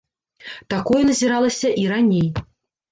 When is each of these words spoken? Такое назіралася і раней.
Такое 0.75 1.01
назіралася 1.11 1.69
і 1.85 1.89
раней. 1.95 2.29